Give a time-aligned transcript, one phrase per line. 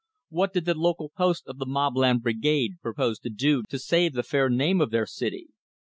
[0.29, 4.23] What did the local post of the Mobland Brigade propose to do to save the
[4.23, 5.49] fair name of their city?